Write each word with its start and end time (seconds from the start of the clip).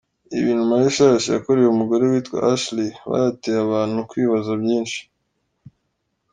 Ibi 0.33 0.45
bintu 0.47 0.63
Miley 0.69 0.91
Cyrus 0.95 1.25
yakoreye 1.35 1.67
umugore 1.69 2.03
witwa 2.11 2.37
Ashley 2.51 2.89
bayateye 3.09 3.59
abantu 3.65 3.97
kwibaza 4.09 4.51
byinshi. 4.63 4.99